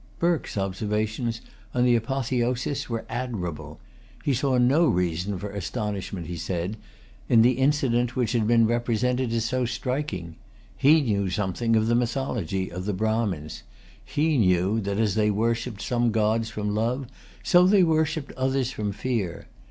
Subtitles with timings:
[0.17, 1.41] Burke's observations
[1.75, 3.79] on the apotheosis were admirable.
[4.23, 6.77] He saw no reason for astonishment, he said,
[7.29, 10.37] in the incident which had been represented as so striking.
[10.75, 13.61] He knew something of the mythology of the Brahmins.
[14.03, 17.05] He knew that as they worshipped some gods from love,
[17.43, 19.45] so they worshipped others from fear.